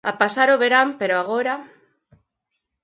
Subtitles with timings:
[0.09, 1.55] A pasar o verán, pero agora...